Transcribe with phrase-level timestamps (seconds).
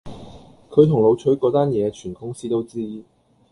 [0.71, 3.03] 佢同老徐嗰單野全公司都知